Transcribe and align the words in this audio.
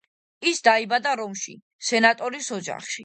ის 0.51 0.61
დაიბადა 0.67 1.13
რომში, 1.21 1.53
სენატორის 1.91 2.51
ოჯახში. 2.59 2.99